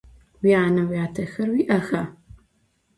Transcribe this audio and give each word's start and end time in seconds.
Vuyane- 0.43 0.85
vuyatexer 0.87 1.47
vui'exa? 1.53 2.03